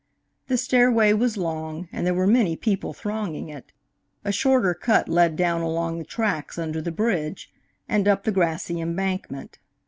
The 0.47 0.57
stairway 0.57 1.13
was 1.13 1.37
long, 1.37 1.87
and 1.91 2.07
there 2.07 2.13
were 2.15 2.25
many 2.25 2.55
people 2.55 2.91
thronging 2.91 3.49
it. 3.49 3.71
A 4.25 4.31
shorter 4.31 4.73
cut 4.73 5.07
led 5.07 5.35
down 5.35 5.61
along 5.61 5.99
the 5.99 6.03
tracks 6.05 6.57
under 6.57 6.81
the 6.81 6.91
bridge, 6.91 7.51
and 7.87 8.07
up 8.07 8.23
the 8.23 8.31
grassy 8.31 8.81
embankment. 8.81 9.59